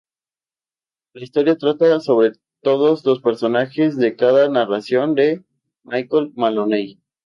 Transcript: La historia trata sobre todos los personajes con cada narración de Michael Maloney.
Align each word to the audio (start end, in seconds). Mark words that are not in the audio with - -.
La 1.13 1.23
historia 1.23 1.57
trata 1.59 1.99
sobre 1.99 2.31
todos 2.63 3.05
los 3.05 3.21
personajes 3.21 3.97
con 3.97 4.09
cada 4.15 4.49
narración 4.49 5.13
de 5.13 5.43
Michael 5.83 6.33
Maloney. 6.35 6.99